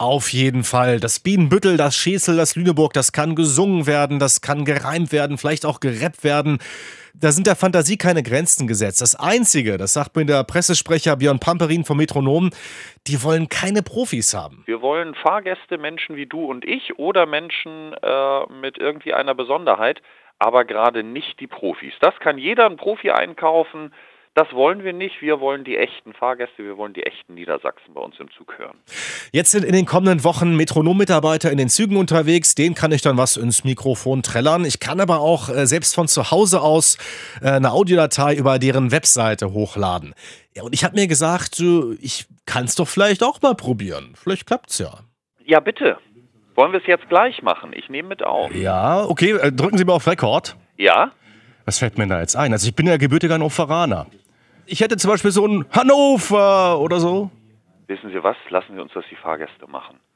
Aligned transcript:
Auf 0.00 0.32
jeden 0.32 0.64
Fall. 0.64 0.98
Das 0.98 1.20
Bienenbüttel, 1.20 1.76
das 1.76 1.94
Schäsel, 1.94 2.34
das 2.34 2.56
Lüneburg, 2.56 2.94
das 2.94 3.12
kann 3.12 3.34
gesungen 3.34 3.86
werden, 3.86 4.18
das 4.18 4.40
kann 4.40 4.64
gereimt 4.64 5.12
werden, 5.12 5.36
vielleicht 5.36 5.66
auch 5.66 5.78
gerappt 5.78 6.24
werden. 6.24 6.56
Da 7.12 7.32
sind 7.32 7.46
der 7.46 7.54
Fantasie 7.54 7.98
keine 7.98 8.22
Grenzen 8.22 8.66
gesetzt. 8.66 9.02
Das 9.02 9.14
Einzige, 9.14 9.76
das 9.76 9.92
sagt 9.92 10.16
mir 10.16 10.24
der 10.24 10.42
Pressesprecher 10.44 11.16
Björn 11.16 11.38
Pamperin 11.38 11.84
vom 11.84 11.98
Metronom, 11.98 12.48
die 13.08 13.22
wollen 13.22 13.50
keine 13.50 13.82
Profis 13.82 14.32
haben. 14.32 14.62
Wir 14.64 14.80
wollen 14.80 15.14
Fahrgäste, 15.14 15.76
Menschen 15.76 16.16
wie 16.16 16.24
du 16.24 16.46
und 16.46 16.64
ich 16.64 16.98
oder 16.98 17.26
Menschen 17.26 17.92
äh, 18.02 18.46
mit 18.58 18.78
irgendwie 18.78 19.12
einer 19.12 19.34
Besonderheit, 19.34 20.00
aber 20.38 20.64
gerade 20.64 21.02
nicht 21.02 21.40
die 21.40 21.46
Profis. 21.46 21.92
Das 22.00 22.18
kann 22.20 22.38
jeder 22.38 22.64
ein 22.64 22.78
Profi 22.78 23.10
einkaufen. 23.10 23.92
Das 24.34 24.52
wollen 24.52 24.84
wir 24.84 24.92
nicht. 24.92 25.20
Wir 25.20 25.40
wollen 25.40 25.64
die 25.64 25.76
echten 25.76 26.12
Fahrgäste, 26.12 26.62
wir 26.62 26.76
wollen 26.76 26.92
die 26.92 27.02
echten 27.02 27.34
Niedersachsen 27.34 27.94
bei 27.94 28.00
uns 28.00 28.14
im 28.20 28.30
Zug 28.30 28.58
hören. 28.58 28.78
Jetzt 29.32 29.50
sind 29.50 29.64
in 29.64 29.72
den 29.72 29.86
kommenden 29.86 30.22
Wochen 30.22 30.56
Metronom-Mitarbeiter 30.56 31.50
in 31.50 31.58
den 31.58 31.68
Zügen 31.68 31.96
unterwegs. 31.96 32.54
Denen 32.54 32.76
kann 32.76 32.92
ich 32.92 33.02
dann 33.02 33.16
was 33.16 33.36
ins 33.36 33.64
Mikrofon 33.64 34.22
trällern. 34.22 34.64
Ich 34.64 34.78
kann 34.78 35.00
aber 35.00 35.18
auch 35.20 35.48
äh, 35.48 35.66
selbst 35.66 35.96
von 35.96 36.06
zu 36.06 36.30
Hause 36.30 36.60
aus 36.60 36.96
äh, 37.42 37.50
eine 37.50 37.72
Audiodatei 37.72 38.36
über 38.36 38.60
deren 38.60 38.92
Webseite 38.92 39.52
hochladen. 39.52 40.14
Ja, 40.54 40.62
und 40.62 40.74
ich 40.74 40.84
habe 40.84 40.94
mir 40.94 41.08
gesagt, 41.08 41.56
so, 41.56 41.92
ich 42.00 42.26
kann 42.46 42.66
es 42.66 42.76
doch 42.76 42.86
vielleicht 42.86 43.24
auch 43.24 43.42
mal 43.42 43.56
probieren. 43.56 44.14
Vielleicht 44.14 44.46
klappt's 44.46 44.78
ja. 44.78 45.00
Ja, 45.44 45.58
bitte. 45.58 45.98
Wollen 46.54 46.70
wir 46.72 46.80
es 46.80 46.86
jetzt 46.86 47.08
gleich 47.08 47.42
machen? 47.42 47.72
Ich 47.72 47.88
nehme 47.88 48.10
mit 48.10 48.22
auf. 48.22 48.54
Ja, 48.54 49.04
okay, 49.04 49.32
äh, 49.32 49.50
drücken 49.50 49.76
Sie 49.76 49.84
mal 49.84 49.94
auf 49.94 50.06
Rekord. 50.06 50.56
Ja? 50.76 51.12
Was 51.70 51.78
fällt 51.78 51.98
mir 51.98 52.08
da 52.08 52.18
jetzt 52.18 52.34
ein? 52.34 52.52
Also 52.52 52.66
ich 52.66 52.74
bin 52.74 52.88
ja 52.88 52.96
gebürtiger 52.96 53.34
Hannoveraner. 53.34 54.08
Ich 54.66 54.80
hätte 54.80 54.96
zum 54.96 55.08
Beispiel 55.08 55.30
so 55.30 55.46
ein 55.46 55.66
Hannover 55.70 56.80
oder 56.80 56.98
so. 56.98 57.30
Wissen 57.86 58.10
Sie 58.10 58.20
was? 58.24 58.36
Lassen 58.48 58.74
Sie 58.74 58.80
uns 58.80 58.90
das 58.92 59.04
die 59.08 59.14
Fahrgäste 59.14 59.68
machen. 59.68 60.00